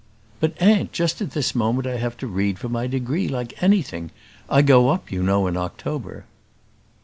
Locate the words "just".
0.93-1.21